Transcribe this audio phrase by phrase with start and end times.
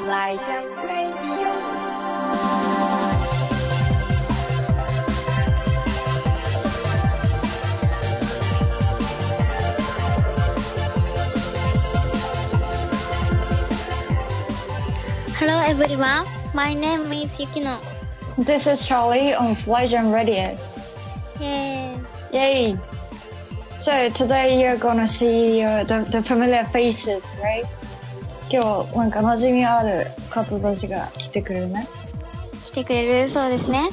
[0.00, 1.52] Flyjam Radio.
[15.36, 16.24] Hello everyone,
[16.54, 17.76] my name is Yukino.
[18.38, 20.56] This is Charlie on Flyjam Radio.
[21.38, 22.00] Yay!
[22.32, 22.78] Yay!
[23.78, 27.66] So today you're gonna see uh, the, the familiar faces, right?
[28.52, 31.86] 今日なんか馴染みある方たちが来てくれるね。
[32.64, 33.90] 来てくれるそうですね。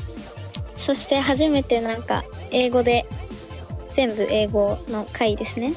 [0.76, 3.06] そして初めてなんか英語で
[3.96, 5.74] 全部英語の回ですね。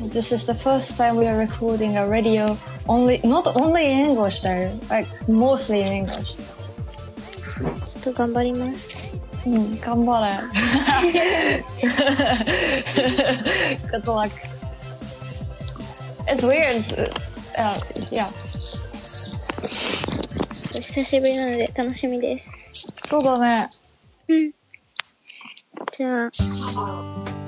[0.00, 2.56] This is the first time we are recording a radio
[2.88, 6.34] only, not only in English though, like mostly in English.
[7.86, 8.88] ちょっと頑張ります。
[9.46, 10.34] うん、頑張れ。
[13.90, 14.30] Good luck.
[16.26, 17.12] It's weird.
[17.56, 17.76] あ
[18.10, 18.28] いや。
[20.72, 22.86] 久しぶりなので楽しみです。
[23.06, 23.68] そうだね。
[24.28, 24.50] うん。
[25.92, 26.30] じゃあ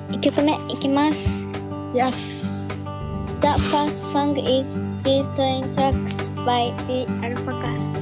[0.09, 1.47] 1曲目いきます。
[1.93, 4.67] The first song is
[5.03, 7.97] These Train Tracks by The Alpacas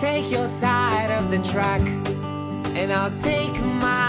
[0.00, 4.07] take your side of the track And I'll take mine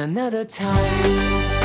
[0.00, 1.59] another time.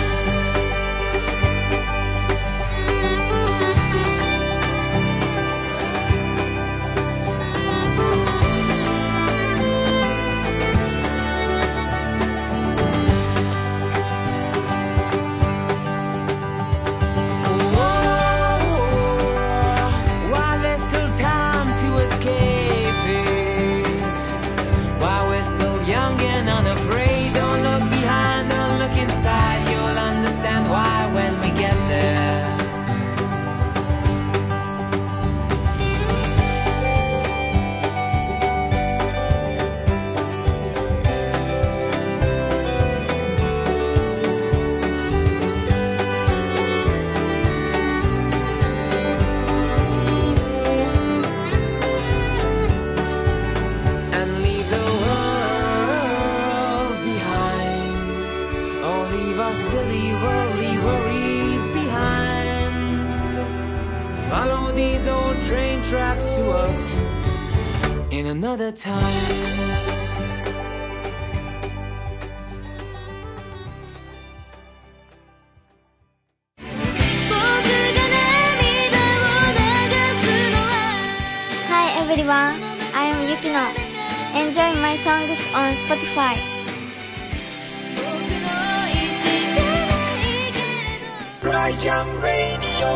[91.95, 92.91] Jam Radio.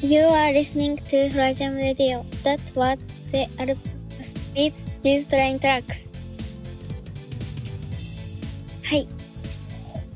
[0.00, 2.24] You are listening to Rajam Radio.
[2.44, 3.00] That was
[3.32, 3.80] the album
[4.54, 6.12] with these train tracks.
[8.86, 9.08] Hi.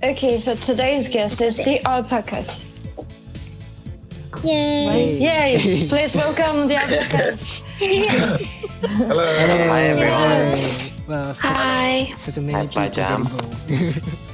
[0.05, 2.65] Okay, so today's guest is the alpacas.
[4.45, 5.19] Yay!
[5.19, 5.89] Yay!
[5.91, 7.61] Please welcome the alpacas.
[9.03, 9.27] Hello.
[9.27, 10.55] Hi everyone.
[11.11, 11.35] Hi.
[11.35, 12.15] such, Hi.
[12.15, 14.15] Such a Hi, people.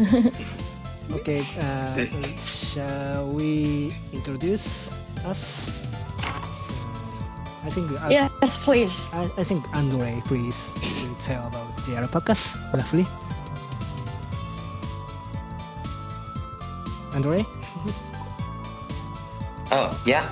[1.12, 1.92] okay, uh,
[2.40, 4.90] shall we introduce
[5.24, 5.68] us?
[6.24, 6.40] Uh,
[7.64, 8.96] I think uh, Yes, please.
[9.12, 13.06] I, I think Andre, please will tell about the alpacas roughly.
[17.14, 17.44] Andre?
[19.72, 20.26] Oh, yeah.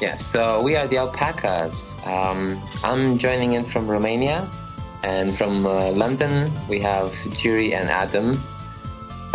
[0.00, 1.98] yeah, so we are the alpacas.
[2.06, 4.48] Um, I'm joining in from Romania,
[5.02, 8.40] and from uh, London we have Juri and Adam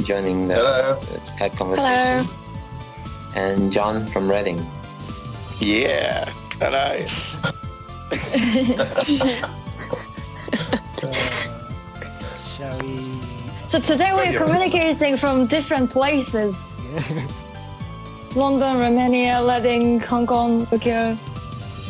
[0.03, 0.91] joining the Hello.
[0.91, 2.27] uh, Skype conversation,
[3.35, 4.65] and John from Reading.
[5.59, 6.31] Yeah.
[6.59, 7.05] Hello.
[10.97, 11.13] So,
[12.37, 13.01] shall we?
[13.67, 16.65] So today we're communicating from different places.
[18.35, 21.17] London, Romania, Reading, Hong Kong, Tokyo.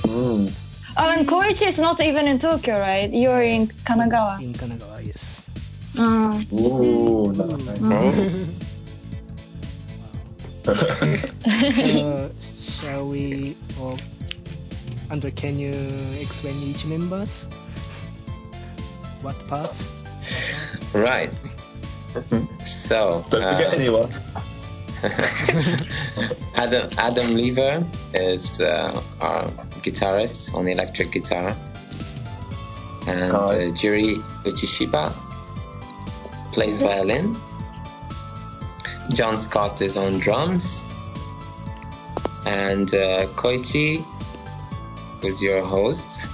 [0.03, 0.51] Mm.
[1.00, 3.12] Oh, and Koichi is not even in Tokyo, right?
[3.12, 4.42] You're in Kanagawa.
[4.42, 5.44] In Kanagawa, yes.
[5.96, 6.48] うん。
[6.54, 8.48] Ooh, nice.
[10.68, 12.28] Uh,
[12.60, 13.96] shall we or
[15.10, 15.72] Andre, can you
[16.20, 17.48] explain each members?
[19.22, 19.88] What parts?
[20.94, 21.32] Right.
[22.66, 24.12] So, Don't forget uh, anyone.
[26.56, 29.48] Adam Adam Lever is uh, our
[29.83, 31.56] guitarist on the electric guitar,
[33.07, 33.38] and Hi.
[33.38, 35.13] uh, Jiri Uchishiba
[36.51, 37.35] plays violin.
[39.09, 40.77] John Scott is on drums,
[42.45, 44.03] and uh, Koichi,
[45.21, 46.27] who's your host,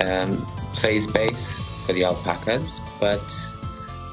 [0.00, 0.44] um,
[0.74, 3.32] plays bass for the alpacas, but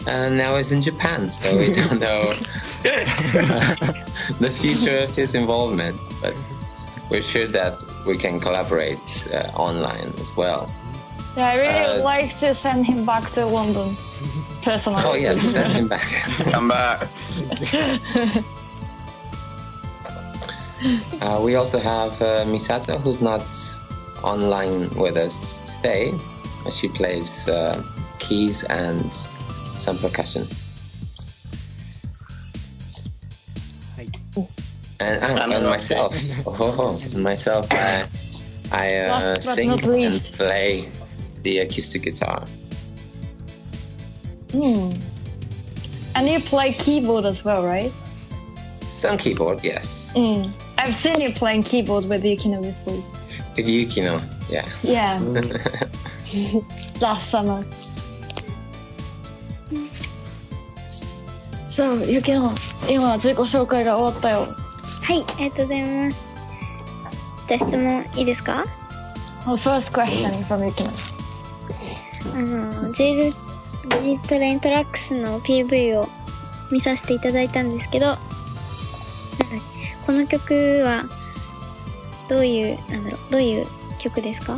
[0.08, 2.26] uh, now is in Japan, so we don't know
[4.40, 6.00] the future of his involvement.
[6.22, 6.36] But
[7.10, 10.70] we're sure that we can collaborate uh, online as well.
[11.38, 13.96] Yeah, I really Uh, like to send him back to London.
[14.64, 15.04] Personally.
[15.06, 16.08] Oh yes, send him back.
[16.52, 17.08] Come back.
[21.22, 23.42] Uh, we also have uh, Misato, who's not
[24.24, 26.14] online with us today.
[26.70, 27.82] She plays uh,
[28.20, 29.12] keys and
[29.74, 30.46] some percussion.
[35.05, 35.71] And, and, And and okay.
[35.71, 36.15] myself.
[36.47, 37.67] Oh, and myself.
[37.71, 38.07] I,
[38.71, 40.33] I uh, Last but sing not and least.
[40.37, 40.89] play
[41.43, 42.45] the acoustic guitar.
[44.53, 44.93] Hmm.
[46.15, 47.93] And you play keyboard as well, right?
[48.91, 50.13] Some keyboard, yes.
[50.17, 50.53] Mm.
[50.77, 53.03] I've seen you playing keyboard with Yukino before.
[53.57, 54.69] With Yukino, yeah.
[54.83, 55.19] Yeah,
[57.01, 57.65] last summer.
[61.69, 62.57] So, Yukino,
[62.89, 64.49] 今自己紹介が終わったよ。
[65.06, 66.18] はい、ありがとうございます。
[67.48, 68.66] じゃあ質問いいですか
[69.46, 70.90] Well, first question from Yukino.
[72.34, 76.10] あの、ジーズ、ジーズトレイントラックスの PV を
[76.72, 78.20] 見させていただいたんですけど、なんだっ
[79.48, 81.06] けこの曲は、
[82.28, 83.68] どういう、なんだろう、どういう
[84.00, 84.58] 曲ですか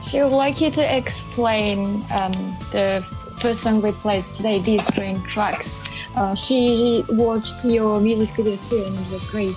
[0.00, 2.30] She would like you to explain um,
[2.70, 3.04] the
[3.38, 5.80] first song we played today, these string tracks.
[6.16, 9.56] Uh, she watched your music video too, and it was great.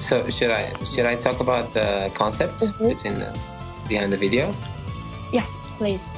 [0.00, 2.88] So should I should I talk about the concept Mhm.
[2.88, 3.38] between the,
[3.88, 4.54] behind the video?
[5.32, 5.44] Yeah,
[5.78, 6.08] please.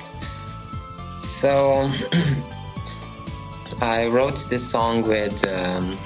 [1.20, 1.90] So
[3.82, 5.98] I wrote this song with um,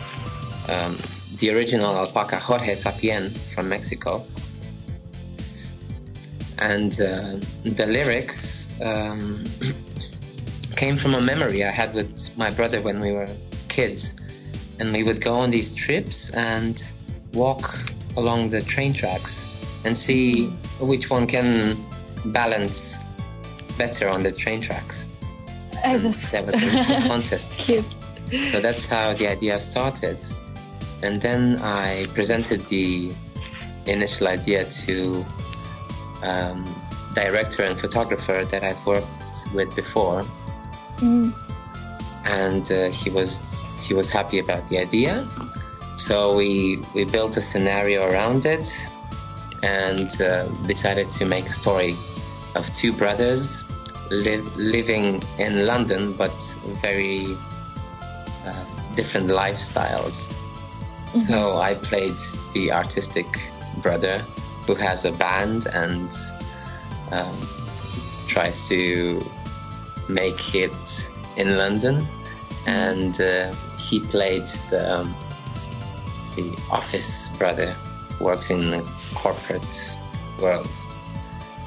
[0.68, 0.96] um,
[1.38, 4.24] the original alpaca Jorge Sapien from Mexico,
[6.58, 9.44] and uh, the lyrics um,
[10.76, 13.28] came from a memory I had with my brother when we were
[13.68, 14.14] kids,
[14.78, 16.92] and we would go on these trips and
[17.32, 17.74] walk
[18.16, 19.46] along the train tracks
[19.84, 20.46] and see
[20.80, 21.76] which one can
[22.26, 22.98] balance
[23.78, 25.08] better on the train tracks.
[26.32, 27.52] That was a contest.
[27.52, 27.84] cute.
[28.48, 30.18] So that's how the idea started.
[31.02, 33.12] And then I presented the
[33.86, 35.24] initial idea to
[36.22, 36.64] um,
[37.14, 39.06] director and photographer that I've worked
[39.54, 40.24] with before,
[40.98, 41.32] Mm.
[42.24, 45.26] and uh, he was he was happy about the idea.
[45.96, 48.68] So we we built a scenario around it,
[49.62, 51.96] and uh, decided to make a story
[52.54, 53.64] of two brothers
[54.10, 56.36] live, living in London, but
[56.82, 57.26] very
[58.46, 60.32] uh, different lifestyles.
[61.18, 62.18] So I played
[62.52, 63.26] the artistic
[63.78, 64.24] brother
[64.66, 66.12] who has a band and
[67.12, 67.36] um,
[68.26, 69.24] tries to
[70.08, 72.06] make it in London,
[72.66, 75.14] and uh, he played the um,
[76.36, 77.74] the office brother
[78.20, 78.82] works in the
[79.14, 79.96] corporate
[80.40, 80.68] world.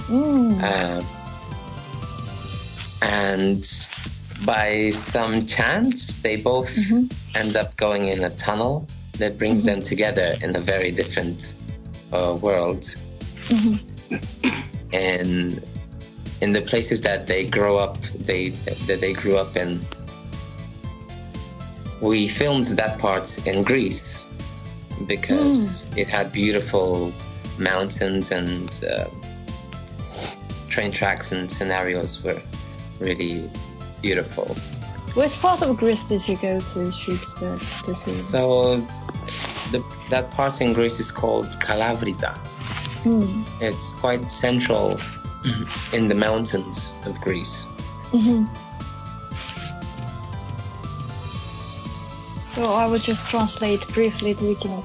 [0.08, 0.62] Mm.
[0.62, 1.04] Uh,
[3.02, 3.66] and
[4.46, 6.78] by some chance, they both
[7.36, 11.56] end up going in a tunnel that brings them together in a very different
[12.14, 12.96] uh, world.
[14.92, 15.64] And
[16.42, 18.50] in the places that they grow up, they
[18.88, 19.82] that they grew up in,
[22.02, 24.24] we filmed that part in Greece
[25.06, 27.14] because it had beautiful
[27.58, 29.08] mountains and uh,
[30.70, 32.42] train tracks and scenarios were
[33.00, 33.50] really
[34.02, 34.56] beautiful.
[35.16, 38.14] Which part of Greece did you go to shoot the, the scene?
[38.14, 38.78] So
[39.72, 42.38] the, that part in Greece is called Kalavrita.
[43.04, 43.46] Mm.
[43.62, 45.00] It's quite central
[45.94, 47.68] in the mountains of Greece.
[48.12, 48.46] hmm
[52.56, 54.84] So I will just translate briefly to Yukino.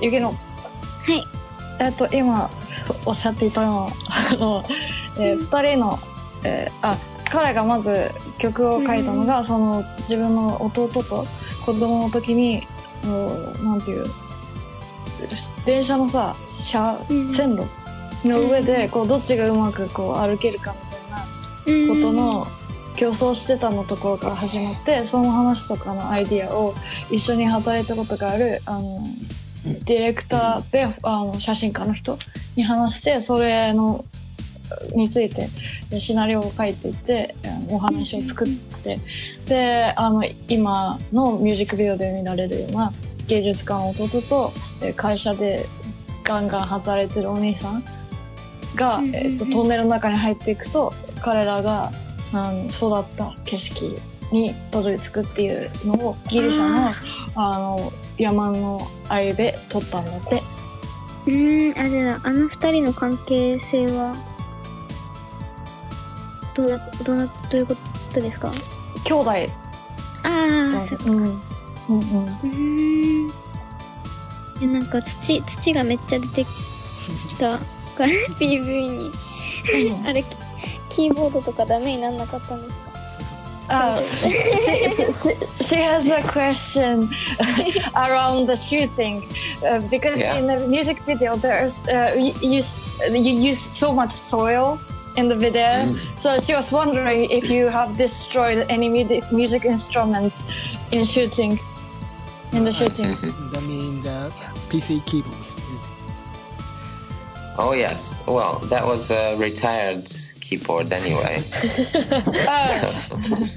[0.00, 0.32] Yukino.
[0.32, 1.24] はい。
[1.80, 2.50] えっと、今
[3.04, 3.92] おっしゃっていたのは、
[4.30, 4.64] あの、
[5.18, 5.98] えー二人の
[6.44, 6.96] えーあ
[7.30, 11.26] 彼がまず曲を書いたのが、その自分の弟と
[11.66, 12.66] 子供の時に
[13.04, 14.06] もうなんていう
[15.66, 17.64] 電車のさ車うん線路
[18.24, 20.74] の上でこうどっちがうまくこう歩けるか
[21.66, 22.46] みたいなことの
[22.96, 26.74] 競争してたのところから始まってその話とかのアイディアを
[27.10, 29.00] 一緒に働いたことがあるあの
[29.84, 32.18] ディレクターであの写真家の人
[32.56, 34.04] に話してそれの
[34.94, 35.48] について
[36.00, 37.34] シナリオを書いていって
[37.70, 38.48] お話を作っ
[38.82, 38.98] て
[39.46, 42.92] であの今のミュージックビデオで見られるような
[43.28, 45.66] 芸術家の弟とえ会社で
[46.24, 47.84] ガンガン働いてるお兄さん
[48.74, 51.90] が、えっと、トンネルの中に入っていくと彼らが
[52.32, 53.96] あの育った景色
[54.32, 56.92] にたどり着くっていうのをギリシャの
[57.34, 60.42] あの山の間で撮ったんだって。
[61.26, 64.16] うーん、あ、じゃあ、あの二人の関係性は、
[66.54, 67.76] どうな、どうな、どういうこ
[68.12, 68.50] とですか？
[69.04, 69.46] 兄弟あ
[70.24, 71.04] あ、そっか。
[71.06, 71.40] うんうん
[71.88, 73.32] うんうーん。
[74.62, 76.46] え、なんか土、土がめっちゃ出て
[77.28, 77.60] きた
[77.97, 78.09] から
[78.39, 79.11] PV に。
[80.05, 80.37] あれ、キ
[80.89, 82.83] キーボードとかダメになんなかったんですか
[83.69, 87.07] Uh, she, she, she, she has a question
[87.95, 89.23] around the shooting
[89.65, 90.35] uh, because Yeah.
[90.35, 94.77] in the music video there's uh, you, you s- you use so much soil
[95.15, 95.97] in the video Mm.
[96.17, 100.43] so she was wondering if you have destroyed any music, music instruments
[100.91, 101.57] in shooting
[102.51, 103.15] in the shooting
[103.53, 104.29] That means the
[104.69, 105.37] PC keyboard.
[107.57, 108.19] Oh yes.
[108.27, 110.09] Well, that was a retired
[110.41, 111.43] keyboard anyway.
[112.47, 112.93] uh,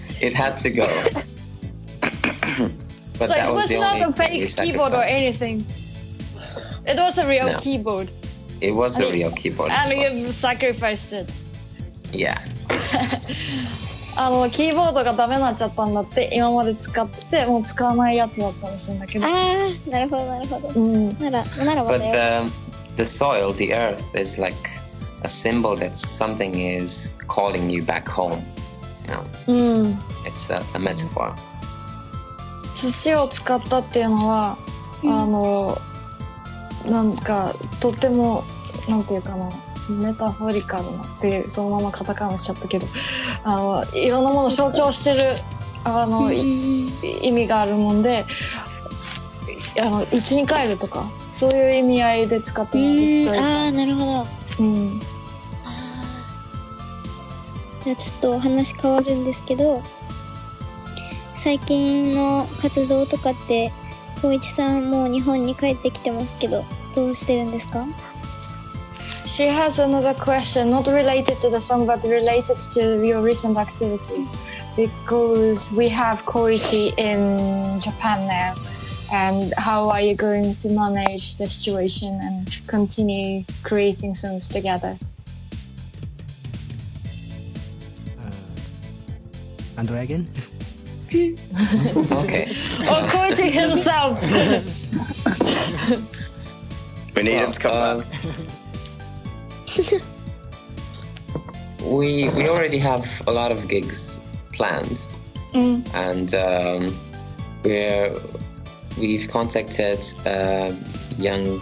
[0.20, 0.86] it had to go.
[3.18, 5.02] but so that it was was the not only a thing we fake keyboard or
[5.02, 5.14] sacrificed.
[5.42, 5.66] anything
[6.86, 7.58] it was a real No.
[7.58, 8.10] keyboard
[8.60, 9.70] It was a I mean, real keyboard.
[9.70, 10.36] of and you course.
[10.36, 11.30] sacrificed it
[12.12, 12.38] Yeah.
[14.18, 20.68] あのキーボードがダメになっちゃったんだって今まで使っててもう使わないやつだったらしいんだけどああ、なるほど、なるほど。
[20.68, 22.44] うんなら、ならま But だよ。
[22.44, 22.50] the
[22.97, 24.69] the soil, the earth, is like
[25.23, 28.43] a symbol that something is calling you back home.
[29.03, 31.33] You know, うん、it's a, a metaphor.
[32.73, 34.57] 土を使ったっていうのは、
[35.03, 35.77] うんあの
[36.85, 38.43] なんかとっても
[38.87, 39.49] なんていうかな
[39.89, 42.87] メタフォリカルなっていうそのままカタカナにしちゃったけど
[43.43, 45.37] あのいろんなものを象徴してる
[45.83, 46.91] あの、意
[47.31, 48.25] 味があるもんで
[49.79, 51.09] あの家に帰るとか
[51.41, 54.27] そういう意味合いで使ってうもらってん、ああ、なるほど。
[54.59, 55.01] うん
[57.83, 59.81] じゃあちょっとお話変わるんですけど、
[61.37, 63.71] 最近の活動とかって、
[64.17, 67.87] 光一さんもう日本に帰ってきてますけど、どうしてるんですか
[69.25, 74.37] She has another question, not related to the song, but related to your recent activities.
[74.75, 78.53] Because we have Koichi in Japan now.
[79.11, 84.97] And how are you going to manage the situation and continue creating songs together?
[88.19, 88.31] Uh,
[89.77, 90.27] and Dragon.
[91.13, 92.45] Okay.
[92.87, 94.17] Or Koichi himself!
[97.15, 98.07] We need him to come Uh, back.
[101.83, 104.17] we we already have a lot of gigs
[104.53, 105.05] planned,
[105.53, 105.83] Mm.
[105.93, 106.95] and um,
[107.63, 108.15] we're
[108.97, 110.75] we've contacted a
[111.17, 111.61] young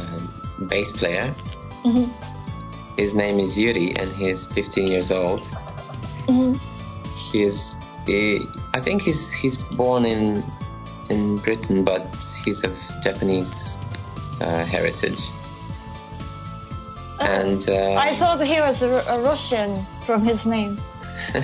[0.00, 1.34] um, bass player.
[1.84, 2.10] Mhm.
[2.96, 5.42] His name is Yuri, and he's 15 years old.
[6.26, 6.58] Mhm.
[7.30, 8.40] He's he,
[8.72, 10.42] I think he's he's born in
[11.08, 12.06] in Britain, but
[12.44, 13.76] he's of Japanese
[14.40, 15.20] uh, heritage.
[17.20, 19.74] And uh, I thought he was a, a Russian
[20.04, 20.78] from his name.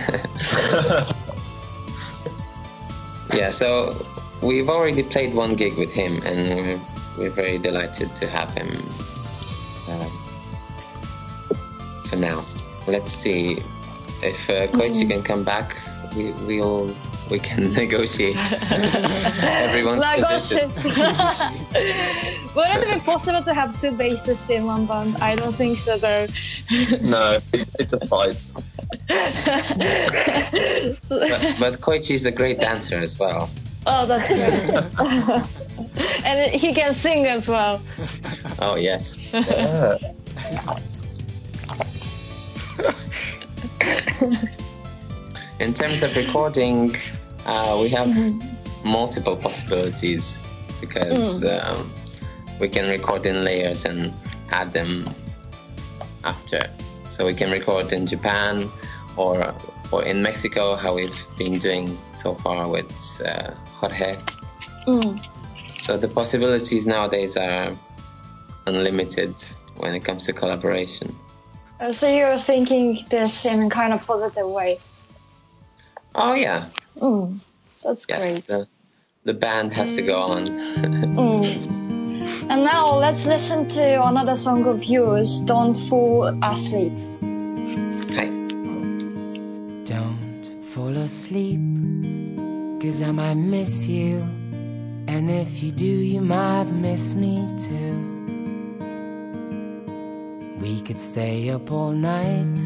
[3.32, 3.94] yeah, so
[4.42, 6.80] we've already played one gig with him, and we're,
[7.18, 8.70] we're very delighted to have him
[9.88, 10.10] um,
[12.06, 12.42] for now.
[12.86, 13.62] Let's see
[14.22, 15.76] if uh, Koichi can come back.
[16.16, 16.94] We, we'll
[17.30, 18.36] we can negotiate
[19.42, 20.70] everyone's position.
[22.54, 25.16] Wouldn't it be possible to have two bassists in one band?
[25.16, 26.26] I don't think so though.
[27.00, 28.52] No, it's, it's a fight.
[29.08, 29.30] But,
[31.58, 33.48] but Koichi is a great dancer as well.
[33.86, 34.70] Oh, that's good.
[36.24, 37.80] and he can sing as well.
[38.58, 39.18] Oh yes.
[39.32, 39.98] Yeah.
[45.60, 46.96] In terms of recording,
[47.46, 48.08] uh, we have
[48.84, 50.40] multiple possibilities
[50.80, 51.92] because um,
[52.58, 54.12] we can record in layers and
[54.50, 55.14] add them
[56.24, 56.68] after.
[57.08, 58.66] so we can record in Japan
[59.16, 59.54] or
[59.92, 64.16] or in Mexico, how we've been doing so far with uh, Jorge.
[64.86, 65.22] Mm.
[65.82, 67.72] So the possibilities nowadays are
[68.66, 69.34] unlimited
[69.76, 71.14] when it comes to collaboration.
[71.80, 74.80] Uh, so you're thinking this in a kind of positive way.
[76.14, 76.68] Oh yeah.
[76.98, 77.40] Mm.
[77.84, 78.46] That's yes, great.
[78.46, 78.68] The,
[79.24, 80.46] the band has to go on.
[80.46, 81.78] mm.
[82.48, 86.92] And now let's listen to another song of yours, "Don't Fall Asleep."
[91.12, 91.60] Fall asleep,
[92.80, 94.18] cause I might miss you.
[95.08, 97.96] And if you do, you might miss me too.
[100.60, 102.60] We could stay up all night,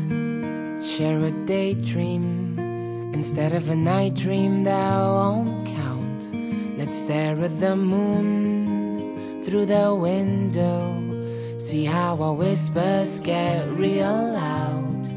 [0.83, 2.59] share a daydream.
[3.15, 6.23] Instead of a night dream that won't count,
[6.79, 10.79] let's stare at the moon through the window.
[11.59, 15.11] See how our whispers get real loud.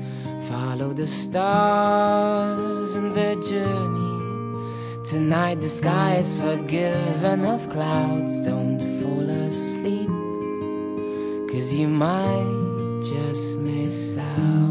[0.47, 5.03] Follow the stars in the journey.
[5.03, 8.45] Tonight the sky is forgiven of clouds.
[8.45, 10.09] Don't fall asleep,
[11.51, 14.68] cause you might just miss out.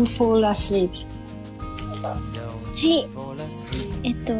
[0.00, 1.06] Don't Fall Asleep.
[2.02, 3.08] はい。
[4.02, 4.34] えっと、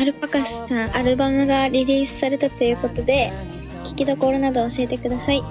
[0.00, 3.32] アルパカスさん、アルバムがリリースされたということで、
[3.84, 5.42] 聴きどころなど教えてください。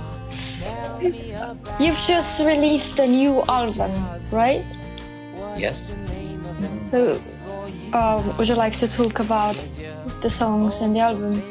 [1.80, 3.92] You've just released a new album,
[4.32, 4.64] right?
[5.58, 5.96] Yes.
[6.92, 7.20] So,
[7.94, 9.56] um, would you like to talk about
[10.22, 11.42] the songs in the album?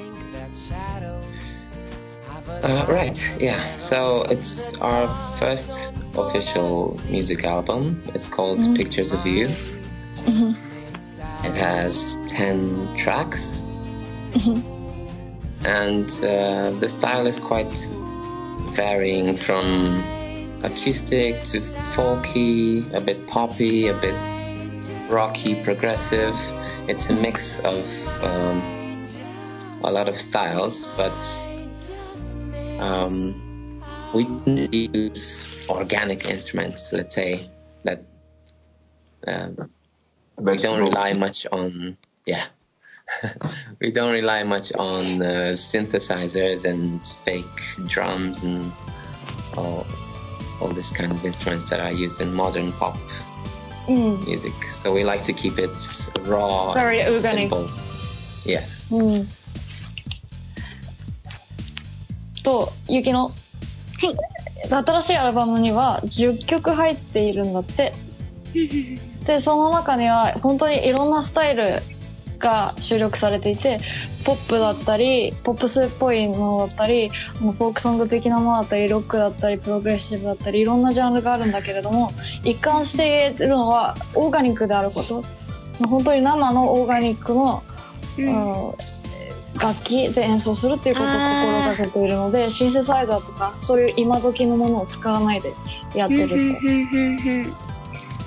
[2.63, 3.77] Uh, right, yeah.
[3.77, 8.02] So it's our first official music album.
[8.14, 9.48] It's called Pictures of You.
[11.44, 13.62] It has 10 tracks.
[15.66, 17.74] And uh, the style is quite
[18.72, 20.04] varying from
[20.64, 21.60] acoustic to
[21.94, 24.16] folky, a bit poppy, a bit
[25.10, 26.36] rocky, progressive.
[26.88, 27.86] It's a mix of
[28.24, 29.08] um,
[29.84, 31.50] a lot of styles, but
[32.80, 33.82] um,
[34.14, 37.49] we didn't use organic instruments, let's say,
[37.85, 38.03] that
[39.27, 39.57] um,
[40.39, 42.47] we don't rely much on, yeah.
[43.81, 47.45] we don't rely much on uh, synthesizers and fake
[47.87, 48.71] drums and
[49.57, 49.87] all,
[50.61, 52.97] all this kind of instruments that are used in modern pop
[53.89, 54.23] Mm.
[54.27, 54.53] music.
[54.69, 55.71] So we like to keep it
[56.27, 57.49] raw, Very and organic.
[57.51, 57.71] simple.
[58.45, 58.87] Yes.
[58.91, 59.29] うん。
[62.43, 63.29] と、ゆきの。
[63.29, 64.17] はい。
[64.70, 67.94] 新しいアルバムには10曲入っているんだって。
[69.26, 71.82] で、その中には本当にいろんなスタイル
[72.40, 73.80] が収録されていて、
[74.26, 82.12] ポップだったり、ポップスっぽいものだったり、フォークソング的なものだったり、ロックだったり、プログレッシブだったり、いろんなジャンルがあるんだけれども、
[82.44, 85.24] 一貫しているのはオーガニックであること。
[85.88, 87.64] 本当に生のオーガニックの
[88.20, 88.78] あの
[89.60, 95.54] 楽器で演奏するっていうことを心がけているのでシンセサイザーとかそういう今時のものを使わないで
[95.94, 97.54] やってるってふんふんふんふん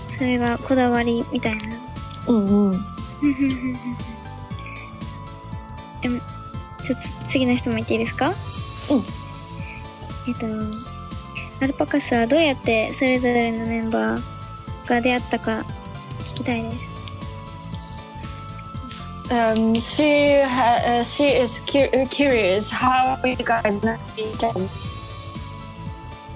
[0.08, 1.64] それがこだわりみたいな。
[2.28, 2.86] うんうん。
[6.00, 6.20] でも
[6.84, 8.28] ちょっと次の質問いっていいですか？
[8.28, 8.34] うん。
[10.28, 10.46] えっと
[11.60, 14.22] アルパカスはどうやってそれぞれのメンバー
[14.88, 15.64] が出会ったか
[16.20, 16.95] 聞きたいです
[19.30, 24.68] Um, she ha- uh, she is cu- curious how you guys met each other.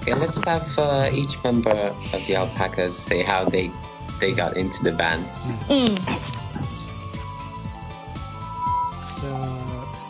[0.01, 3.71] Okay, let's have uh, each member of the alpacas say how they
[4.19, 5.23] they got into the band.
[5.69, 5.95] うん
[9.21, 9.29] So,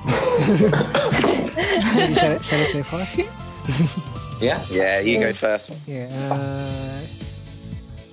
[2.15, 3.15] shall, I- shall I say first?
[4.41, 4.59] Yeah.
[4.71, 5.69] Yeah, you go first.
[5.85, 6.07] Yeah.
[6.31, 7.01] Uh,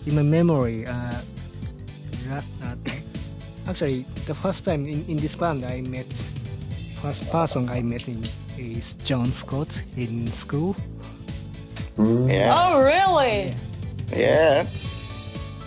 [0.06, 0.92] in my memory, uh,
[2.28, 2.74] last, uh,
[3.68, 6.06] actually, the first time in, in this band I met,
[7.02, 8.24] first person I met in,
[8.56, 10.74] is John Scott in school.
[11.96, 12.30] Mm.
[12.30, 12.54] Yeah.
[12.56, 13.54] Oh, really?
[14.12, 14.66] Yeah.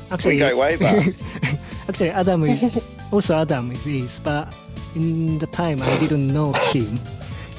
[0.10, 1.14] Actually, We go way back.
[1.88, 4.54] actually, Adam is also Adam is, is, but
[4.96, 7.00] in the time I didn't know him,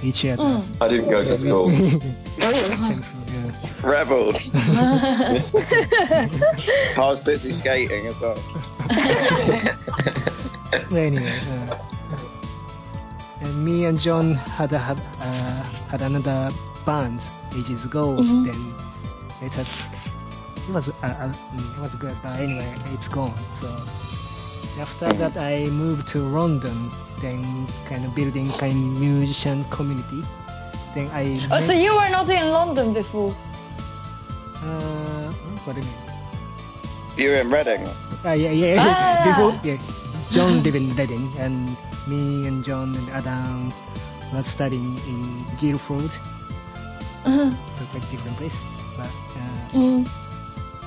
[0.03, 0.43] each other.
[0.43, 0.65] Mm.
[0.81, 1.71] I didn't go to school.
[2.41, 3.03] Same.
[3.83, 4.33] Rebel.
[4.55, 5.41] I
[6.97, 8.39] was busy skating as well.
[10.73, 11.79] But anyway, uh,
[13.41, 16.51] and me and John had a, had, uh, had another
[16.87, 17.21] band
[17.55, 18.17] ages ago.
[18.17, 18.75] Then
[19.43, 19.69] it has
[20.69, 21.33] it was uh, uh,
[21.77, 23.35] it was good, but anyway, it's gone.
[23.61, 23.69] So
[24.81, 26.91] after that, I moved to London.
[27.21, 30.25] Then kind of building kind of musician community.
[30.95, 33.35] Then I Oh, met, so you were not in London before?
[34.65, 35.31] uh,
[35.65, 35.97] what do you mean?
[37.17, 37.87] You were in Reading.
[38.25, 38.77] Uh, yeah, yeah.
[38.79, 39.23] Ah.
[39.29, 39.79] Before, yeah,
[40.33, 41.77] John lived in Reading, and
[42.09, 43.73] me and John and Adam
[44.33, 46.11] was studying in Guildford.
[47.25, 48.57] So quite different place.
[48.97, 50.09] But uh, Mm.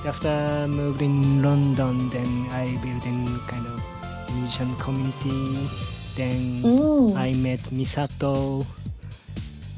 [0.04, 3.78] after moved in London, then I built in kind of
[4.34, 5.70] musician community.
[6.18, 7.14] Then Mm.
[7.16, 8.66] I met Misato.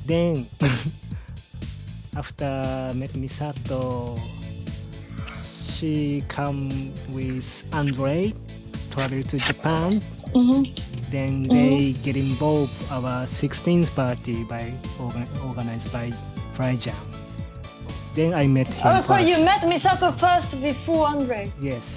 [0.09, 0.49] Then
[2.17, 2.49] after
[2.97, 4.17] met Misato,
[5.77, 8.33] she come with Andre,
[8.99, 10.03] travel to Japan.
[10.35, 10.67] Mhm.
[11.15, 16.11] Then they get involved our 16th party by organ- organized by
[16.57, 16.99] Fryjam.
[18.15, 18.91] Then I met him.
[18.91, 21.47] Oh, so you met Misato first before Andre?
[21.63, 21.97] Yes.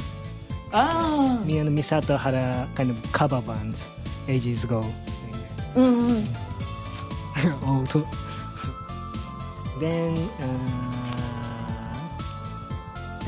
[0.72, 1.42] Ah.
[1.44, 3.76] Me and Misato had a kind of cover band
[4.30, 4.86] ages ago.
[5.76, 6.24] Mm.
[7.66, 8.06] oh, to...
[9.82, 11.98] then uh,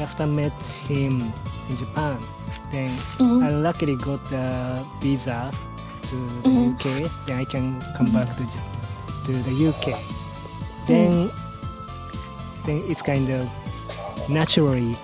[0.05, 0.53] after met
[0.87, 1.33] him
[1.69, 2.21] in Japan,
[2.73, 3.43] then Mhm.
[3.45, 4.45] I luckily got the
[5.01, 5.51] visa
[6.09, 6.73] to the Mhm.
[6.73, 6.85] UK.
[7.25, 7.65] Then I can
[7.97, 8.43] come back to
[9.25, 9.93] to the UK.
[10.89, 11.29] Then
[12.65, 13.47] then it's kind of
[14.27, 14.97] naturally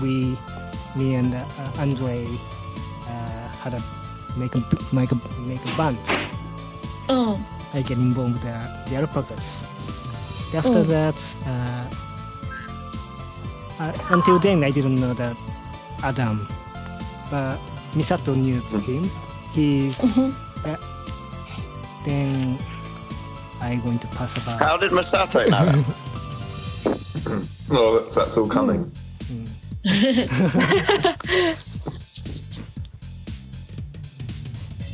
[0.00, 0.38] we
[0.94, 2.24] me and uh, Andre
[3.10, 3.82] uh, had a
[4.36, 4.62] make a
[4.92, 5.18] make a
[5.50, 5.98] make a band.
[7.08, 7.36] Mm.
[7.74, 8.56] I get involved with the,
[8.88, 9.62] the alpacas.
[10.56, 10.88] After Mm.
[10.94, 11.18] that,
[11.52, 11.86] uh,
[13.82, 15.36] uh, until then I didn't know that
[16.02, 16.46] Adam,
[17.30, 17.58] but
[17.94, 19.10] Misato knew him.
[19.52, 20.34] He Mhm.
[20.64, 20.76] uh,
[22.04, 22.58] then
[23.60, 24.60] I going to pass about.
[24.60, 25.86] How did Masato know it?
[27.68, 28.92] Well, that's, that's all coming.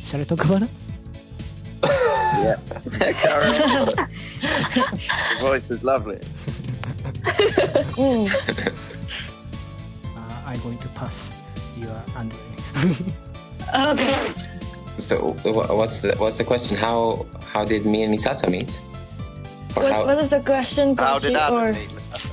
[0.05, 0.69] Shall I talk about it?
[2.43, 2.57] yeah.
[3.13, 3.89] Karen.
[4.41, 6.17] Your voice is lovely.
[7.97, 8.27] Mm.
[10.15, 11.31] Uh, I'm going to pass
[11.77, 12.39] your Andre.
[13.75, 14.33] Okay.
[14.99, 16.77] So what's the, what's the question?
[16.77, 18.79] How how did me and Misato meet?
[19.73, 20.95] What, how, what is the question?
[20.95, 22.29] How did Koichi, Adam or- meet Masato?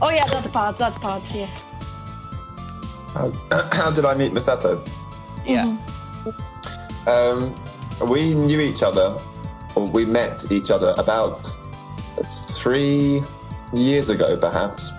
[0.00, 1.46] Oh yeah, that part, that part, yeah.
[3.12, 3.32] How,
[3.72, 4.86] how did I meet Misato?
[5.44, 5.76] Yeah.
[7.08, 7.52] Um,
[8.08, 9.18] we knew each other,
[9.74, 11.52] or we met each other about
[12.50, 13.20] three
[13.72, 14.90] years ago, perhaps.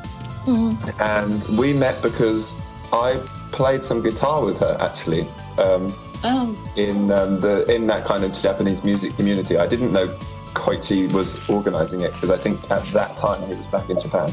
[0.46, 0.76] Mhm.
[1.00, 2.54] And we met because
[2.96, 3.20] I
[3.52, 5.28] played some guitar with her, actually,
[5.58, 6.56] um, Oh.
[6.76, 9.58] in um, the in that kind of Japanese music community.
[9.58, 10.08] I didn't know
[10.56, 14.32] Koichi was organising it because I think at that time he was back in Japan.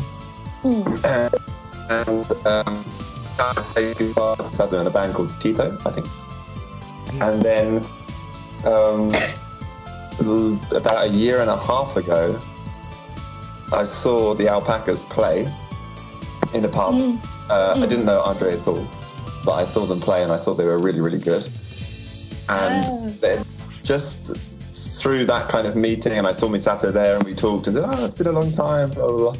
[0.63, 0.87] Mm.
[2.07, 2.85] and um,
[3.39, 6.07] I played guitar with in a band called Tito, I think.
[7.21, 7.85] And then
[8.65, 9.13] um,
[10.71, 12.41] about a year and a half ago,
[13.73, 15.53] I saw the alpacas play
[16.55, 16.95] in a pub.
[16.95, 17.19] Mm.
[17.53, 17.89] Uh, I Mm.
[17.91, 18.87] didn't know Andre at all,
[19.45, 21.47] but I saw them play and I thought they were really, really good.
[22.49, 23.13] And Oh.
[23.21, 23.45] then
[23.83, 24.33] just
[24.73, 27.85] through that kind of meeting, and I saw Misato there and we talked and said,
[27.87, 29.37] Oh, it's been a long time, blah, blah, blah.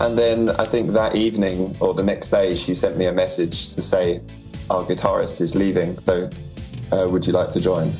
[0.00, 3.68] And then I think that evening or the next day, she sent me a message
[3.70, 4.20] to say,
[4.68, 6.28] Our guitarist is leaving, so
[6.90, 7.92] uh, would you like to join?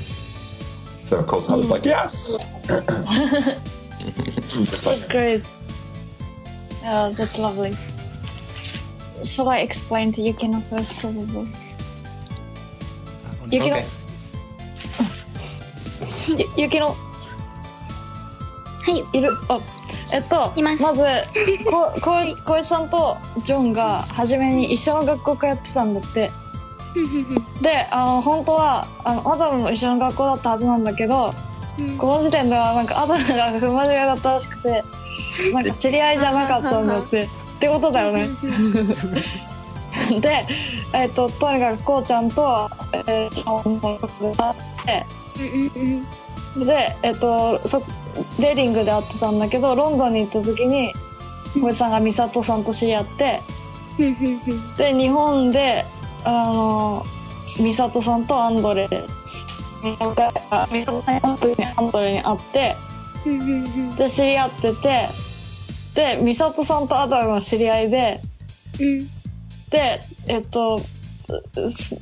[1.04, 2.32] So, of course, I was like, Yes!
[2.68, 2.84] Just
[4.84, 5.44] like, That's great.
[6.86, 7.76] Oh, that's lovely.
[9.24, 11.48] Shall I explain to Yukino first, probably?
[13.50, 13.84] You can- okay.
[16.28, 16.94] ゆゆきのは
[18.90, 19.36] いいる。
[19.48, 19.58] あ
[20.12, 20.78] えっといます。
[20.78, 20.84] ず
[21.70, 26.30] こ こい小石さんとジョンが初めに一緒の学校通ってたんだって。
[27.60, 31.34] であの本当はあのアダムも一緒の学校だったはずなんだけど
[31.98, 34.84] この時点ではなんかアダムが不真面目だったらしくて
[35.52, 37.28] なんか知り合いじゃなかったんだって
[37.64, 38.28] ってことだよね。
[40.20, 40.46] で、
[40.92, 45.06] えっととにかくこうちゃんと、えー、があって
[46.64, 47.82] で、えっとそ
[48.38, 50.92] レーディングで会ってたんだけどロンドンに行った時に
[51.54, 53.40] 小井さんが美里さんと知り合って
[54.76, 55.84] で日本で
[56.24, 57.04] あの
[57.58, 58.88] 美里さんとアンドレ
[59.82, 62.76] 美里さんアンドレに会って
[63.96, 65.08] で知り合ってて
[65.94, 68.20] で美里さんとアダムは知り合いで
[69.70, 70.80] でえっと、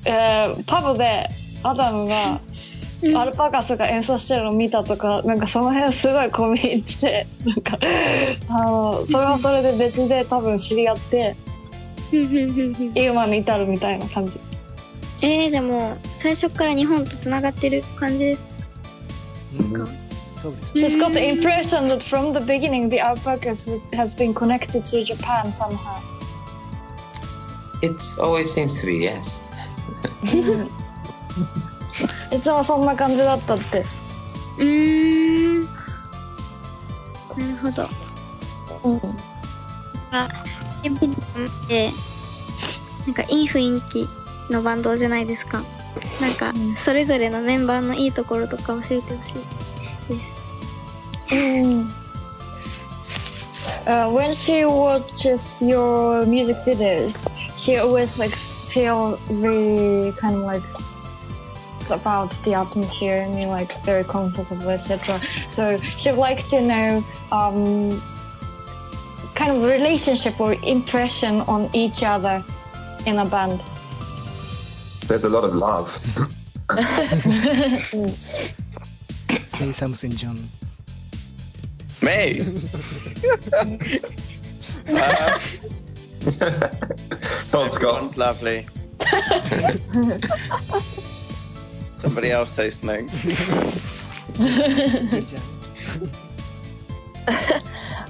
[0.05, 1.29] えーパブで
[1.63, 2.41] アダムが
[3.21, 7.79] アルパカスが演奏してるの見たとかなんかその辺すごい込み入っててなんか
[8.49, 11.37] あのそれはそれで別で多分知り合って
[12.95, 14.39] 今に至るみたいな感じ。
[15.23, 18.69] えー、じゃあもう最初から日本とつながってる感じです
[19.61, 20.02] うん
[20.43, 20.73] そうです。
[20.75, 26.01] She's got the impression that from the beginning the alpacas has been connected to Japan somehow
[27.81, 29.41] It always seems to be, yes.
[32.33, 33.85] いつもそんな感じだったって
[34.59, 37.89] うーんなるほど
[38.85, 39.01] うん
[40.11, 40.29] あ
[40.85, 41.91] エブリンって
[43.07, 45.63] なんかいい雰囲気のバンドじゃないですか
[46.21, 49.35] なんかうんそれぞれのメンバーのいいところとか教えてほしい
[50.07, 50.35] please.
[53.87, 60.63] uh, when she watches your music videos, she always like feel very kind of like
[61.91, 68.01] about the atmosphere and mean like very comfortable etc so she'd like to know um,
[69.35, 72.43] kind of relationship or impression on each other
[73.05, 73.61] in a band
[75.07, 76.01] there's a lot of love
[79.53, 80.49] Say something, John.
[82.01, 82.41] Me?
[84.89, 85.39] uh,
[87.51, 87.95] Come on, Scott.
[87.97, 88.67] everyone's lovely.
[91.99, 93.09] Somebody else say something.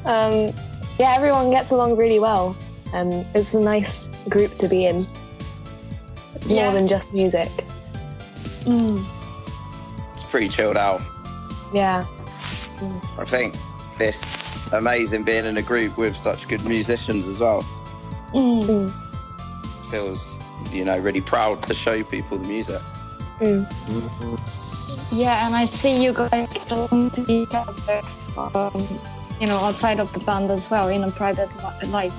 [0.05, 0.53] Um,
[0.99, 2.57] yeah, everyone gets along really well,
[2.93, 4.97] and it's a nice group to be in.
[6.35, 6.65] It's Yeah.
[6.65, 7.49] more than just music.
[8.65, 9.05] Mm.
[10.15, 11.01] It's pretty chilled out.
[11.73, 12.05] Yeah.
[13.19, 13.55] I think
[13.99, 14.23] this
[14.73, 17.65] amazing being in a group with such good musicians as well.
[18.33, 18.91] Mm.
[19.91, 20.39] Feels,
[20.71, 22.81] you know, really proud to show people the music.
[25.13, 28.03] Yeah, and I see you guys get along to each other,
[28.37, 29.01] um,
[29.41, 31.51] you know, outside of the band as well in a private
[31.89, 32.15] life.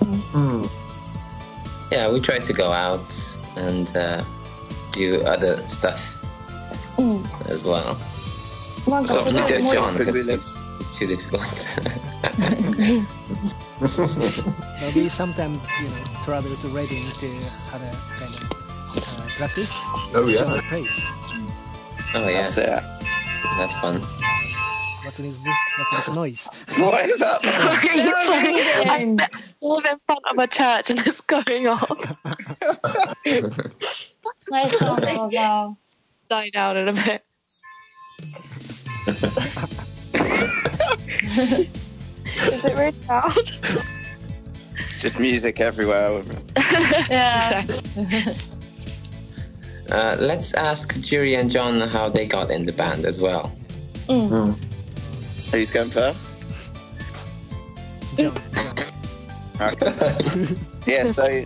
[0.00, 0.68] Mm.
[1.90, 4.22] Yeah, we try to go out and uh,
[4.92, 6.14] do other stuff
[6.98, 7.24] Mm.
[7.48, 7.96] as well.
[8.88, 9.94] Så absolut, jag kan
[10.98, 11.68] to the point.
[15.12, 17.26] sometimes, you know, travel to Reading to
[17.72, 18.48] have a kind of
[18.96, 19.72] uh, practice.
[20.14, 20.60] Oh yeah.
[20.68, 21.02] Place.
[22.14, 22.40] Oh yeah.
[22.40, 22.82] That's, uh,
[23.58, 24.00] that's fun.
[25.04, 25.56] What is this?
[25.78, 26.48] What's this noise?
[26.78, 27.42] What is that?
[28.26, 28.54] Sorry,
[28.88, 29.04] I
[29.62, 32.16] live in front of a church and it's going off.
[34.50, 34.74] Nice.
[34.80, 35.76] Oh, wow.
[36.30, 37.22] Die down in a bit.
[42.48, 43.50] Is it really loud?
[44.98, 46.22] Just music everywhere.
[47.08, 47.64] yeah.
[49.90, 53.50] Uh, let's ask Jury and John how they got in the band as well.
[54.06, 54.54] Mm.
[55.50, 56.20] Who's going first?
[58.18, 58.38] John.
[58.52, 58.78] John.
[59.60, 60.56] Okay.
[60.86, 61.44] yeah, so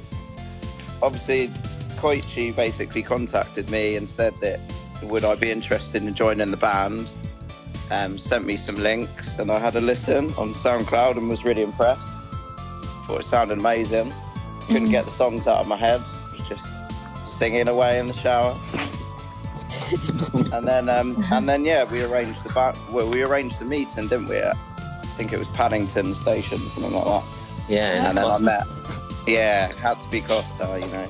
[1.03, 1.48] obviously
[1.96, 4.61] Koichi basically contacted me and said that
[5.03, 7.09] would I be interested in joining the band.
[7.92, 11.61] Um, sent me some links and I had a listen on SoundCloud and was really
[11.61, 12.00] impressed.
[13.07, 14.14] Thought it sounded amazing.
[14.62, 16.00] Couldn't get the songs out of my head.
[16.33, 16.74] Was just
[17.26, 18.57] singing away in the shower.
[20.55, 24.09] and then um, and then yeah, we arranged the ba- well, we arranged the meeting,
[24.09, 24.40] didn't we?
[24.40, 24.55] I
[25.18, 27.24] think it was Paddington Station, something like that
[27.68, 28.66] Yeah, and then I met.
[29.26, 31.09] Yeah, had to be Costa, you know.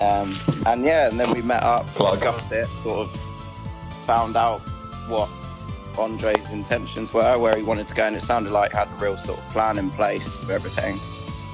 [0.00, 2.14] Um, and yeah, and then we met up, Plug.
[2.14, 3.20] discussed it, sort of
[4.04, 4.58] found out
[5.06, 5.28] what
[5.98, 8.94] Andre's intentions were, where he wanted to go, and it sounded like he had a
[8.96, 10.96] real sort of plan in place for everything.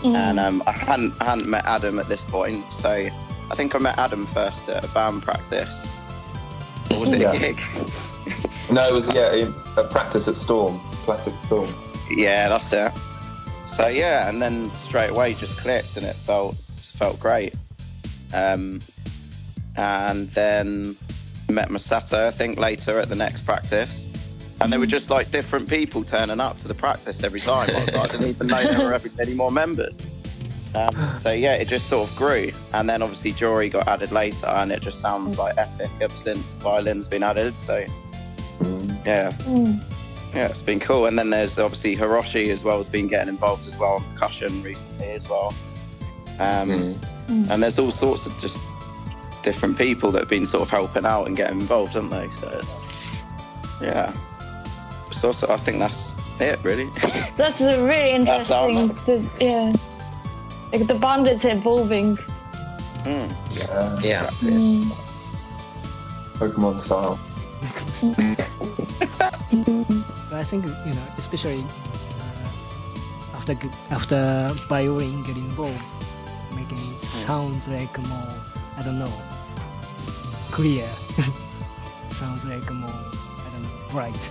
[0.03, 0.15] Mm.
[0.15, 3.79] And um, I hadn't I hadn't met Adam at this point, so I think I
[3.79, 5.97] met Adam first at a band practice.
[6.91, 7.33] Or was it Yeah.
[7.33, 7.59] a gig?
[8.71, 11.75] No, it was yeah, a practice at Storm, classic Storm.
[12.11, 12.93] Yeah, that's it.
[13.67, 17.55] So yeah, and then straight away just clicked, and it felt felt great.
[18.33, 18.81] Um,
[19.77, 20.97] and then
[21.51, 24.09] met Masato, I think, later at the next practice,
[24.63, 27.69] And they were just like different people turning up to the practice every time.
[27.75, 29.99] I was like, I didn't even know there were any more members.
[30.75, 34.47] Um, so yeah, it just sort of grew, and then obviously Jory got added later,
[34.47, 37.59] and it just sounds like epic ever since violin's been added.
[37.61, 37.85] So
[39.05, 39.83] yeah, Mm.
[40.33, 41.07] yeah, it's been cool.
[41.07, 44.63] And then there's obviously Hiroshi as well has been getting involved as well on percussion
[44.63, 45.53] recently as well.
[46.39, 46.95] Um, Mm.
[47.27, 47.51] Mm.
[47.51, 48.63] And there's all sorts of just
[49.43, 52.31] different people that have been sort of helping out and getting involved, haven't they?
[52.31, 52.81] So it's
[53.83, 54.13] yeah.
[55.13, 56.87] So also, I think that's it really.
[57.37, 58.95] That's a really interesting.
[59.07, 59.73] to, yeah.
[60.73, 62.17] Like the band is evolving.
[63.05, 63.31] Mm.
[63.53, 64.01] Yeah.
[64.01, 64.31] Yeah.
[64.41, 64.91] Mm.
[66.39, 67.19] Pokemon style.
[70.31, 75.83] But I think you know, especially uh, after g- after violin get involved,
[76.55, 78.33] making it sounds like more
[78.79, 79.13] I don't know
[80.51, 80.89] clear.
[82.13, 84.31] sounds like more I don't know bright.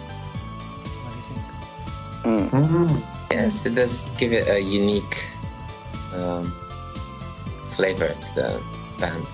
[2.23, 3.01] Mm.
[3.31, 5.25] Yes, it does give it a unique
[6.13, 6.51] um,
[7.71, 8.63] flavor to the
[8.99, 9.25] band.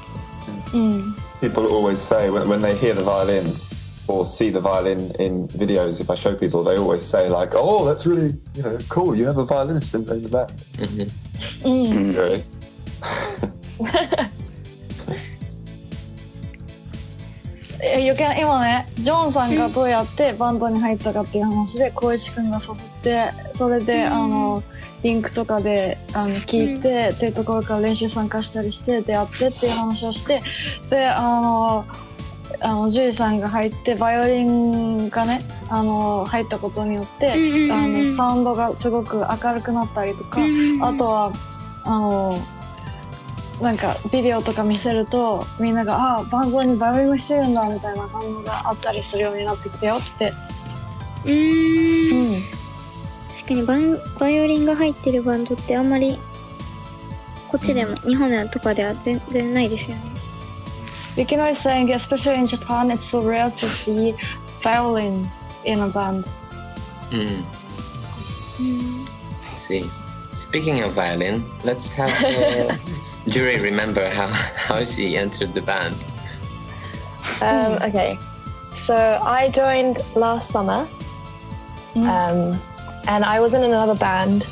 [0.72, 1.20] Mm.
[1.42, 3.56] People always say when, when they hear the violin
[4.08, 7.86] or see the violin in videos, if I show people, they always say like, "Oh,
[7.86, 9.16] that's really you know cool.
[9.16, 11.04] You have a violinist in, in the band." hmm
[11.64, 12.16] Mm.
[12.18, 12.44] Really?
[18.02, 24.64] 余計今ねジョンさんがどうやってバンドに入ったかっていう話で光一くんが誘ってそれで、あの
[25.04, 30.42] リンクとかであの聞いて、っていうところから練習参加したりして出会ってっていう話をして
[30.90, 31.86] であの
[32.62, 40.40] あのジュリさんが入ってバイオリンがねあの入ったことによって、うんうんうんあのサウンドがすごく明るくなったりとか、
[40.82, 41.34] あとは
[41.84, 42.40] あの
[43.62, 50.34] なんかビデオとか見せるとみんなが「あバンドにバイオリンがしてるんだ」みたいな反応があったりするようになってきたよって。
[51.26, 52.44] うーんうん
[53.36, 56.20] 確かにバンバイオリンが入ってるバンドってあんまり
[57.50, 60.04] こっちでも、日本でとかでは全然ないですよね
[61.16, 64.16] Yukino is saying, especially in Japan, it's so rare to see
[64.62, 65.28] violin
[65.66, 66.26] in a band.
[67.10, 67.44] Mm.
[69.52, 69.84] I see.
[70.36, 72.78] Speaking of violin, let's have uh,
[73.30, 75.96] Jury remember how, how she entered the band.
[77.42, 78.18] Um, okay,
[78.76, 80.88] so I joined last summer,
[81.96, 82.60] um,
[83.08, 84.48] and I was in another band,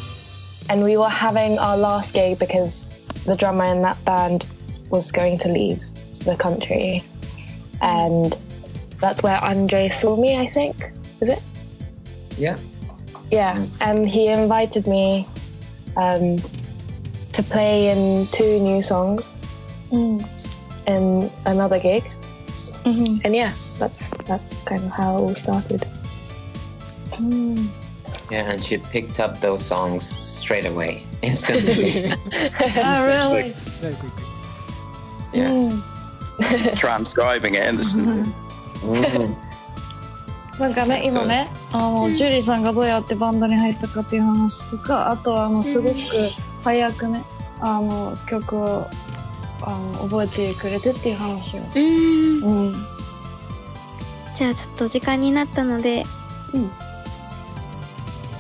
[0.70, 2.88] and we were having our last gig because
[3.26, 4.46] the drummer in that band
[4.90, 5.82] was going to leave
[6.26, 7.04] the country,
[7.82, 8.36] and
[9.00, 10.38] that's where Andre saw me.
[10.38, 11.42] I think is it?
[12.38, 12.58] Yeah.
[13.32, 15.28] Yeah, and he invited me
[15.98, 16.38] um,
[17.35, 19.25] to play in two new songs
[19.93, 20.25] Mm.
[20.87, 22.05] in another gig.
[22.85, 23.25] Mhm.
[23.25, 25.87] And yeah, that's that's kind of how it all started.
[27.19, 27.69] Mm.
[28.31, 32.13] Yeah, and she picked up those songs straight away, instantly.
[32.77, 33.53] Oh, really?
[33.81, 34.25] Very quickly.
[35.33, 35.73] yes.
[35.73, 35.83] Mm.
[36.79, 37.63] Transcribing it.
[37.67, 39.37] And just, Mm.
[40.59, 45.97] なんかねそう今ねあのジュリーさんがどうやってバンドに入ったかっていう話とかあとはあのすごく
[46.66, 47.24] 早くね
[47.62, 48.88] あの曲を
[49.62, 51.60] あの覚えてくれてっていう話を。
[51.60, 52.86] うーんうん
[54.36, 56.06] じゃあちょっと時間になったので、
[56.54, 56.72] うん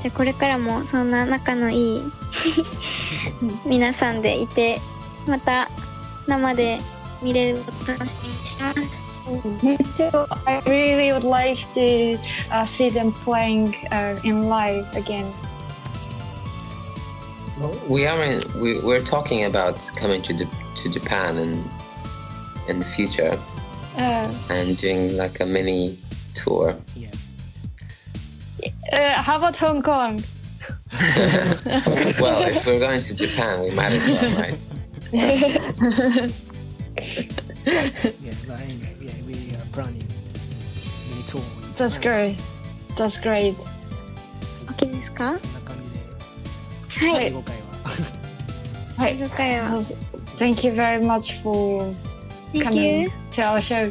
[0.01, 2.03] じゃあこれからもそんな仲のいい
[3.65, 4.81] 皆さんでいて
[5.25, 5.69] また
[6.27, 6.79] 生で
[7.21, 9.05] 見れることを楽しみにしてます。
[9.63, 10.27] Me too.
[10.45, 12.19] I really would like to
[12.51, 15.25] uh, see them playing uh, in live again.
[17.88, 20.46] We are in, we, we're talking about coming to the,
[20.82, 21.64] to Japan in
[22.68, 23.36] in the future
[23.98, 25.98] Uh, and doing like a mini
[26.34, 26.74] tour.
[26.96, 27.10] Yeah.
[28.92, 30.22] uh, how about Hong Kong?
[32.22, 34.68] well, if we're going to Japan, we might as well, right?
[37.66, 40.06] Yeah, but anyway, yeah, we are planning
[41.10, 41.42] mini tour.
[41.42, 42.12] in That's Japan.
[42.12, 42.36] great.
[42.96, 43.56] That's great.
[44.70, 45.63] OK ですかそんな感じで、
[46.94, 47.26] はい。
[47.26, 47.54] 英語会
[48.96, 49.02] 話。
[49.02, 49.96] はい英語会話 So,
[50.38, 51.94] thank you very much for
[52.52, 53.10] Thank coming you.
[53.32, 53.90] to our show.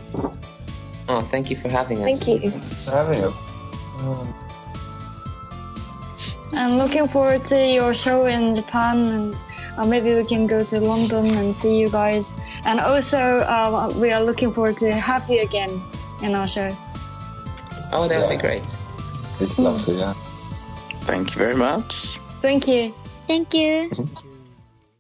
[1.08, 2.20] Oh, thank you for having us.
[2.24, 2.52] Thank you.
[2.86, 3.34] For having us.
[4.00, 4.34] Mm.
[6.54, 9.36] I'm looking forward to your show in Japan and
[9.78, 12.34] uh, maybe we can go to London and see you guys.
[12.66, 15.82] And also, uh, we are looking forward to have you again
[16.22, 16.70] in our show.
[17.92, 18.42] Oh, that would be Yeah.
[18.42, 18.78] great.
[19.40, 20.14] We'd love to, yeah.
[21.06, 22.20] thank you very much.
[22.45, 22.93] Thank you.
[23.27, 23.89] Thank you.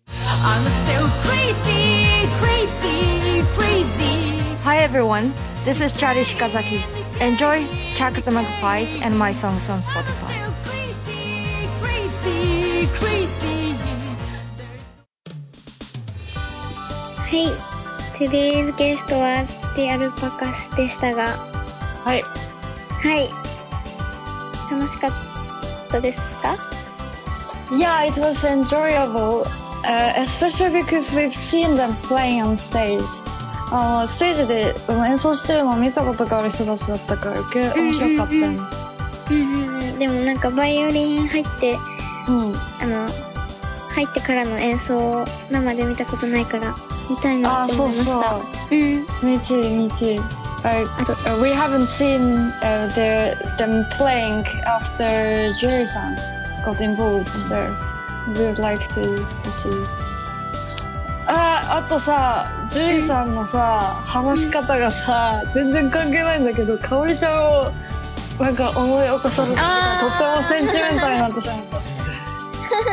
[0.08, 4.40] I'm still crazy, crazy, crazy.
[4.64, 6.80] Hi everyone, this is Chari Shikazaki.
[7.20, 10.32] enjoy Chuck the Magpies and my songs on Spotify.
[11.82, 13.76] Crazy, crazy.
[17.28, 17.52] はい。
[18.16, 21.26] Today's guest was the alpacas でしたが、
[22.04, 22.22] はい。
[22.22, 23.28] はい。
[24.70, 25.10] 楽しかっ
[25.90, 26.73] たですか
[27.73, 29.45] Yeah, it was enjoyable,
[29.85, 33.03] uh, especially because we've seen them playing on stage.
[33.71, 38.59] あのステージであの演奏してるのを見たことがある人たちだったから余計面白かったよね。
[39.29, 39.99] うんうんうん。
[39.99, 41.77] でもなんかバイオリン入って、
[42.27, 42.55] うん。
[42.81, 43.07] あの、
[43.89, 46.75] 入ってからの演奏を生で見たことないから、
[47.09, 48.29] 見たいなあ、ってそう思いました。
[48.29, 48.41] そう。
[48.71, 48.79] うん。
[49.21, 50.19] Me too, me too.
[50.61, 50.85] Uh,
[51.25, 56.17] uh, we haven't seen uh, their, them playing after Jerry-san
[56.64, 57.76] got involved, so
[58.28, 59.02] we would like to,
[59.42, 59.70] to see.
[59.70, 60.14] Uh,
[61.26, 67.72] ああとさジュリさんのさ話し方がさ全然関係ないんだけどかおりちゃんを
[68.38, 71.74] なんか思い起こされたとってもセンチメンタルになってしまった。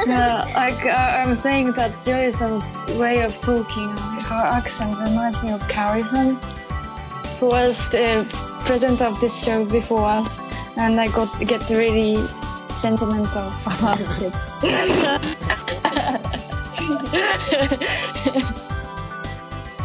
[0.06, 1.92] yeah, uh, I, I, I'm saying that
[3.00, 6.36] way of talking, her accent reminds me of Kaori-san,
[7.40, 8.28] who was the
[8.66, 10.40] president of this show before us,
[10.78, 12.18] and I got get really
[12.81, 14.33] sentimental about it.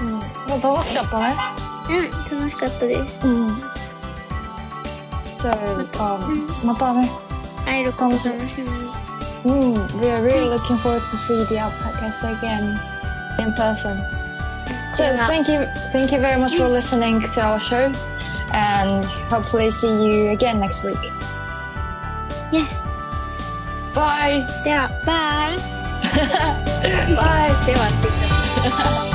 [0.02, 1.36] うん、まあ楽しかったね。
[1.90, 3.20] うん、楽しかったです。
[3.26, 3.48] うん。
[5.38, 5.52] So,
[5.98, 7.10] um, またね。
[7.66, 9.02] 会えること楽しみに。
[9.44, 12.80] Mm, we are really looking forward to see the alpacas again
[13.40, 13.98] in person.
[14.94, 15.26] So Yeah.
[15.28, 17.92] thank you, thank you very much for listening to our show,
[18.54, 21.00] and hopefully see you again next week.
[22.52, 22.75] Yes!
[23.96, 24.46] Bye.
[24.64, 25.58] では、バイ
[27.16, 27.66] Bye.
[27.66, 29.15] ではって言っちゃっ